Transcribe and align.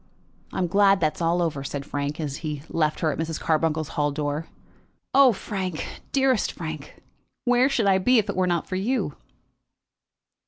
"I 0.51 0.57
am 0.57 0.65
glad 0.65 0.99
that 1.01 1.13
it 1.13 1.17
is 1.17 1.21
over," 1.21 1.63
said 1.63 1.85
Frank, 1.85 2.19
as 2.19 2.37
he 2.37 2.63
left 2.69 3.01
her 3.01 3.11
at 3.11 3.19
Mrs. 3.19 3.39
Carbuncle's 3.39 3.89
hall 3.89 4.09
door. 4.11 4.47
"Oh, 5.13 5.31
Frank, 5.31 6.01
dearest 6.11 6.51
Frank, 6.51 7.03
where 7.45 7.69
should 7.69 7.85
I 7.85 7.99
be 7.99 8.17
if 8.17 8.27
it 8.27 8.35
were 8.35 8.47
not 8.47 8.65
for 8.67 8.77
you?" 8.77 9.13